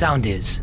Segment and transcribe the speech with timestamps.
[0.00, 0.62] sound is.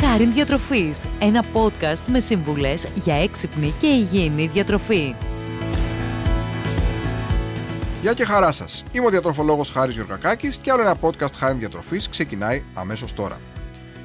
[0.00, 5.14] Χάριν Διατροφής, ένα podcast με σύμβουλες για έξυπνη και υγιεινή διατροφή.
[8.02, 8.84] Γεια και χαρά σας.
[8.92, 13.40] Είμαι ο διατροφολόγος Χάρης Γιωργακάκης και άλλο ένα podcast Χάρη Διατροφής ξεκινάει αμέσως τώρα.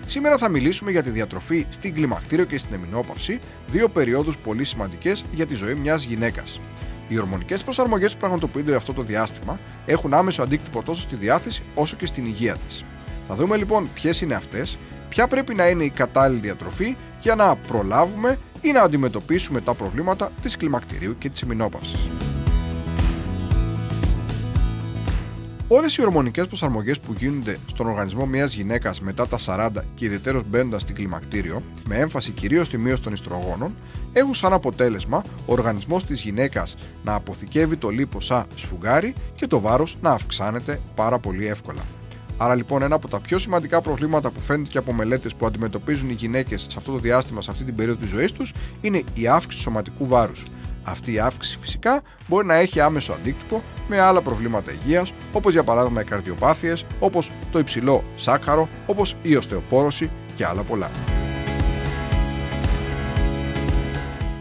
[0.06, 5.24] Σήμερα θα μιλήσουμε για τη διατροφή στην κλιμακτήριο και στην εμινόπαυση, δύο περιόδους πολύ σημαντικές
[5.34, 6.60] για τη ζωή μιας γυναίκας.
[7.08, 11.96] Οι ορμονικές προσαρμογές που πραγματοποιούνται αυτό το διάστημα έχουν άμεσο αντίκτυπο τόσο στη διάθεση όσο
[11.96, 12.84] και στην υγεία της.
[13.28, 14.78] Θα δούμε λοιπόν ποιες είναι αυτές,
[15.10, 20.32] ποια πρέπει να είναι η κατάλληλη διατροφή για να προλάβουμε ή να αντιμετωπίσουμε τα προβλήματα
[20.42, 21.96] της κλιμακτηρίου και της εμινόπαυση.
[25.74, 30.44] Όλες οι ορμονικές προσαρμογές που γίνονται στον οργανισμό μιας γυναίκας μετά τα 40 και ιδιαίτερως
[30.48, 33.76] μπαίνοντα στην κλιμακτήριο, με έμφαση κυρίως στη μείωση των ιστρογόνων,
[34.14, 39.60] έχουν σαν αποτέλεσμα ο οργανισμός της γυναίκας να αποθηκεύει το λίπος σαν σφουγγάρι και το
[39.60, 41.82] βάρος να αυξάνεται πάρα πολύ εύκολα.
[42.44, 46.10] Άρα λοιπόν ένα από τα πιο σημαντικά προβλήματα που φαίνεται και από μελέτες που αντιμετωπίζουν
[46.10, 49.28] οι γυναίκες σε αυτό το διάστημα, σε αυτή την περίοδο της ζωής τους, είναι η
[49.28, 50.46] αύξηση σωματικού βάρους.
[50.84, 55.64] Αυτή η αύξηση φυσικά μπορεί να έχει άμεσο αντίκτυπο με άλλα προβλήματα υγείας όπως για
[55.64, 60.90] παράδειγμα οι καρδιοπάθειες, όπως το υψηλό σάκχαρο, όπως η οστεοπόρωση και άλλα πολλά.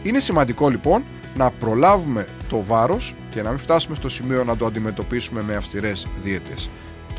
[0.02, 1.04] Είναι σημαντικό λοιπόν
[1.36, 6.06] να προλάβουμε το βάρος και να μην φτάσουμε στο σημείο να το αντιμετωπίσουμε με αυστηρές
[6.22, 6.68] δίαιτες.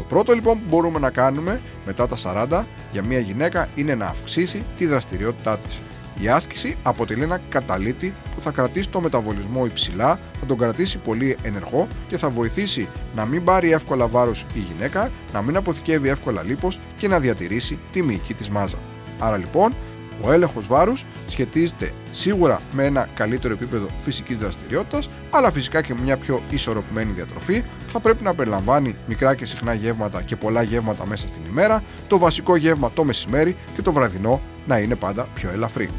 [0.01, 4.05] Το πρώτο λοιπόν που μπορούμε να κάνουμε μετά τα 40 για μια γυναίκα είναι να
[4.05, 5.79] αυξήσει τη δραστηριότητά της.
[6.21, 11.37] Η άσκηση αποτελεί ένα καταλήτη που θα κρατήσει το μεταβολισμό υψηλά, θα τον κρατήσει πολύ
[11.41, 16.43] ενεργό και θα βοηθήσει να μην πάρει εύκολα βάρος η γυναίκα, να μην αποθηκεύει εύκολα
[16.43, 18.77] λίπος και να διατηρήσει τη μυϊκή της μάζα.
[19.19, 19.73] Άρα λοιπόν,
[20.21, 26.01] ο έλεγχος βάρους σχετίζεται σίγουρα με ένα καλύτερο επίπεδο φυσικής δραστηριότητας, αλλά φυσικά και με
[26.03, 27.63] μια πιο ισορροπημένη διατροφή.
[27.87, 32.17] Θα πρέπει να περιλαμβάνει μικρά και συχνά γεύματα και πολλά γεύματα μέσα στην ημέρα, το
[32.17, 35.89] βασικό γεύμα το μεσημέρι και το βραδινό να είναι πάντα πιο ελαφρύ.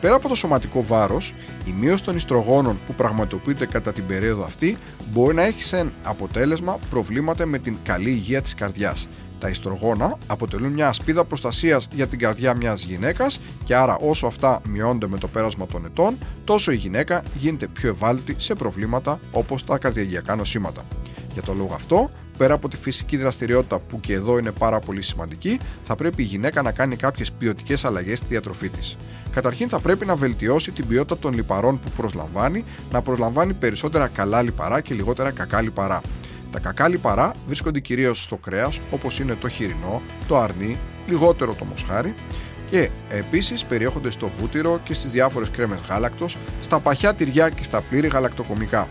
[0.00, 1.34] Πέρα από το σωματικό βάρος,
[1.66, 4.76] η μείωση των ιστρογόνων που πραγματοποιείται κατά την περίοδο αυτή
[5.12, 9.08] μπορεί να έχει σαν αποτέλεσμα προβλήματα με την καλή υγεία της καρδιάς.
[9.38, 14.60] Τα ιστρογόνα αποτελούν μια ασπίδα προστασίας για την καρδιά μιας γυναίκας και άρα όσο αυτά
[14.68, 19.64] μειώνται με το πέρασμα των ετών, τόσο η γυναίκα γίνεται πιο ευάλωτη σε προβλήματα όπως
[19.64, 20.82] τα καρδιαγιακά νοσήματα.
[21.32, 25.02] Για τον λόγο αυτό, πέρα από τη φυσική δραστηριότητα που και εδώ είναι πάρα πολύ
[25.02, 28.96] σημαντική, θα πρέπει η γυναίκα να κάνει κάποιες ποιοτικές αλλαγές στη διατροφή της.
[29.34, 34.42] Καταρχήν θα πρέπει να βελτιώσει την ποιότητα των λιπαρών που προσλαμβάνει, να προσλαμβάνει περισσότερα καλά
[34.42, 36.00] λιπαρά και λιγότερα κακά λιπαρά.
[36.52, 41.64] Τα κακά λιπαρά βρίσκονται κυρίως στο κρέας, όπως είναι το χοιρινό, το αρνί, λιγότερο το
[41.64, 42.14] μοσχάρι
[42.70, 47.80] και επίσης περιέχονται στο βούτυρο και στις διάφορες κρέμες γάλακτος, στα παχιά τυριά και στα
[47.80, 48.88] πλήρη γαλακτοκομικά.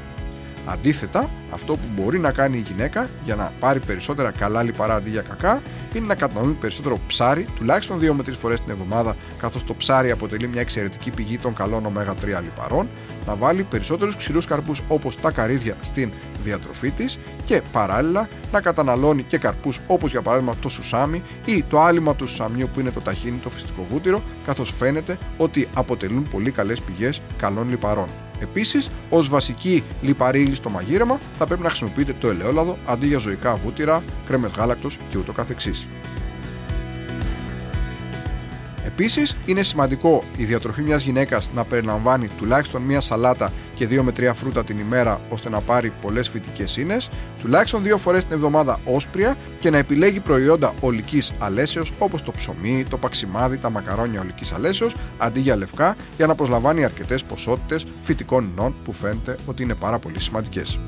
[0.70, 5.10] Αντίθετα, αυτό που μπορεί να κάνει η γυναίκα για να πάρει περισσότερα καλά λιπαρά αντί
[5.10, 5.62] για κακά
[5.96, 10.12] είναι να καταναλώνει περισσότερο ψάρι, τουλάχιστον 2 με 3 φορές την εβδομάδα, καθώς το ψάρι
[10.12, 12.90] αποτελεί μια εξαιρετική πηγή των καλών ω3 λιπαρών,
[13.26, 16.12] να βάλει περισσότερους ξηρούς καρπούς όπως τα καρύδια στην
[16.44, 21.82] διατροφή της και παράλληλα να καταναλώνει και καρπούς όπως για παράδειγμα το σουσάμι ή το
[21.82, 26.52] άλυμα του σουσαμιού που είναι το ταχίνι, το φυσικό βούτυρο, καθώς φαίνεται ότι αποτελούν πολύ
[26.52, 28.08] καλές πηγές καλών λιπαρών.
[28.40, 33.18] Επίσης, ως βασική λιπαρή ύλη στο μαγείρεμα θα πρέπει να χρησιμοποιείτε το ελαιόλαδο αντί για
[33.18, 35.88] ζωικά βούτυρα, κρέμες γάλακτος και ούτω καθεξής.
[38.86, 44.12] Επίσης, είναι σημαντικό η διατροφή μιας γυναίκας να περιλαμβάνει τουλάχιστον μία σαλάτα και 2 με
[44.18, 47.10] 3 φρούτα την ημέρα ώστε να πάρει πολλές φυτικές ίνες,
[47.42, 52.86] τουλάχιστον 2 φορές την εβδομάδα όσπρια και να επιλέγει προϊόντα ολικής αλέσεως όπως το ψωμί,
[52.90, 58.50] το παξιμάδι, τα μακαρόνια ολικής αλέσεως αντί για λευκά για να προσλαμβάνει αρκετές ποσότητες φυτικών
[58.54, 60.80] ινών που φαίνεται ότι είναι πάρα πολύ σημαντικές.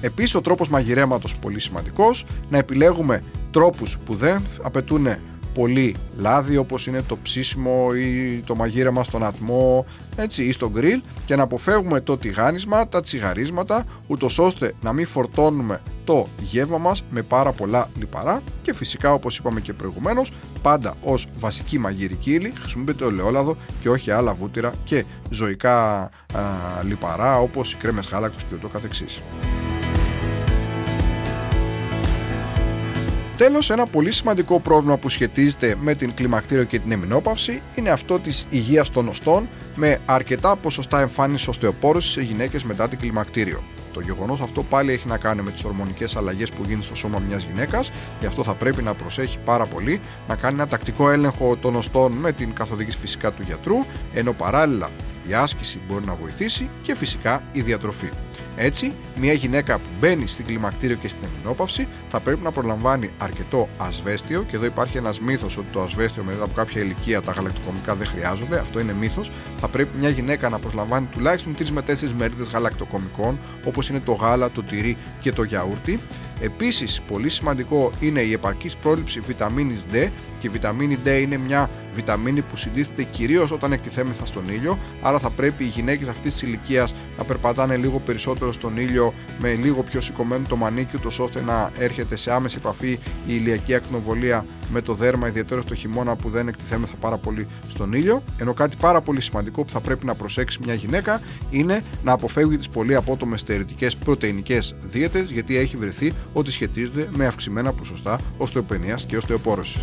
[0.00, 5.06] Επίσης, ο τρόπος μαγειρέματος πολύ σημαντικός, να επιλέγουμε τρόπους που δεν απαιτούν
[5.56, 9.86] πολύ λάδι όπως είναι το ψήσιμο ή το μαγείρεμα στον ατμό
[10.16, 15.06] έτσι, ή στο γκριλ και να αποφεύγουμε το τηγάνισμα, τα τσιγαρίσματα ούτως ώστε να μην
[15.06, 20.32] φορτώνουμε το γεύμα μας με πάρα πολλά λιπαρά και φυσικά όπως είπαμε και προηγουμένως
[20.62, 26.10] πάντα ως βασική μαγειρική ύλη χρησιμοποιείται το ελαιόλαδο και όχι άλλα βούτυρα και ζωικά α,
[26.82, 29.20] λιπαρά όπως οι κρέμες γάλακτος και ούτω καθεξής.
[33.36, 38.18] Τέλος, ένα πολύ σημαντικό πρόβλημα που σχετίζεται με την κλιμακτήριο και την εμεινόπαυση είναι αυτό
[38.18, 43.62] της υγείας των οστών με αρκετά ποσοστά εμφάνισης οστεοπόρωσης σε γυναίκες μετά την κλιμακτήριο.
[43.92, 47.22] Το γεγονός αυτό πάλι έχει να κάνει με τις ορμονικές αλλαγές που γίνουν στο σώμα
[47.28, 47.90] μιας γυναίκας,
[48.20, 52.12] γι' αυτό θα πρέπει να προσέχει πάρα πολύ, να κάνει ένα τακτικό έλεγχο των οστών
[52.12, 53.76] με την καθοδήγηση φυσικά του γιατρού,
[54.14, 54.90] ενώ παράλληλα
[55.28, 58.08] η άσκηση μπορεί να βοηθήσει και φυσικά η διατροφή.
[58.56, 63.68] Έτσι, μια γυναίκα που μπαίνει στην κλιμακτήριο και στην εμεινόπαυση θα πρέπει να προλαμβάνει αρκετό
[63.78, 67.94] ασβέστιο και εδώ υπάρχει ένας μύθος ότι το ασβέστιο μετά από κάποια ηλικία τα γαλακτοκομικά
[67.94, 68.58] δεν χρειάζονται.
[68.58, 69.30] Αυτό είναι μύθος.
[69.60, 74.12] Θα πρέπει μια γυναίκα να προσλαμβάνει τουλάχιστον 3 με 4 μερίδες γαλακτοκομικών όπως είναι το
[74.12, 76.00] γάλα, το τυρί και το γιαούρτι.
[76.40, 81.70] Επίσης, πολύ σημαντικό είναι η επαρκής πρόληψη βιταμίνης D και η βιταμίνη D είναι μια
[81.96, 86.42] βιταμίνη που συντίθεται κυρίως όταν εκτιθέμεθα στον ήλιο, άρα θα πρέπει οι γυναίκες αυτής της
[86.42, 91.42] ηλικίας να περπατάνε λίγο περισσότερο στον ήλιο με λίγο πιο σηκωμένο το μανίκι τους ώστε
[91.46, 96.28] να έρχεται σε άμεση επαφή η ηλιακή ακτινοβολία με το δέρμα, ιδιαίτερα στο χειμώνα που
[96.28, 98.22] δεν εκτιθέμεθα πάρα πολύ στον ήλιο.
[98.38, 101.20] Ενώ κάτι πάρα πολύ σημαντικό που θα πρέπει να προσέξει μια γυναίκα
[101.50, 107.26] είναι να αποφεύγει τις πολύ απότομες στερετικές πρωτεϊνικές δίαιτες γιατί έχει βρεθεί ότι σχετίζονται με
[107.26, 109.80] αυξημένα ποσοστά οστεοπενίας και οστεοπόρωσης.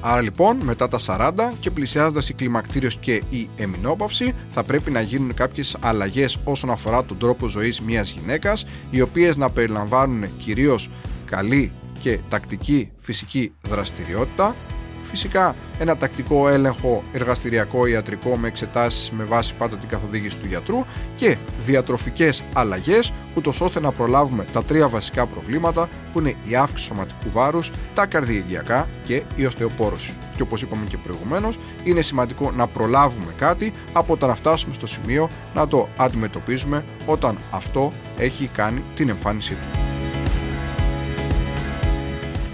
[0.00, 5.00] Άρα λοιπόν μετά τα 40 και πλησιάζοντας η κλιμακτήριος και η εμινόπαυση θα πρέπει να
[5.00, 10.90] γίνουν κάποιες αλλαγές όσον αφορά τον τρόπο ζωής μιας γυναίκας οι οποίες να περιλαμβάνουν κυρίως
[11.24, 14.54] καλή και τακτική φυσική δραστηριότητα.
[15.02, 20.84] Φυσικά ένα τακτικό έλεγχο εργαστηριακό ιατρικό με εξετάσεις με βάση πάντα την καθοδήγηση του γιατρού
[21.16, 26.88] και διατροφικές αλλαγές ούτως ώστε να προλάβουμε τα τρία βασικά προβλήματα που είναι η αύξηση
[26.88, 30.14] σωματικού βάρους, τα καρδιαγγειακά και η οστεοπόρωση.
[30.36, 34.86] Και όπως είπαμε και προηγουμένως, είναι σημαντικό να προλάβουμε κάτι από το να φτάσουμε στο
[34.86, 39.78] σημείο να το αντιμετωπίζουμε όταν αυτό έχει κάνει την εμφάνισή του.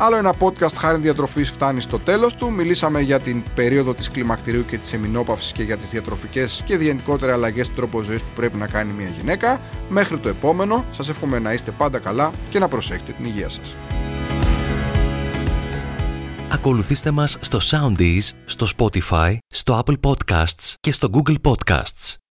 [0.04, 2.52] Άλλο ένα podcast χάρη διατροφής φτάνει στο τέλος του.
[2.52, 7.32] Μιλήσαμε για την περίοδο της κλιμακτηρίου και της εμινόπαυσης και για τις διατροφικές και γενικότερα
[7.32, 9.60] αλλαγές του τρόπου ζωής που πρέπει να κάνει μια γυναίκα.
[9.94, 13.74] Μέχρι το επόμενο, σας εύχομαι να είστε πάντα καλά και να προσέχετε την υγεία σας.
[16.50, 22.16] Ακολουθήστε μας στο Soundees, στο Spotify, στο Apple Podcasts και στο Google Podcasts.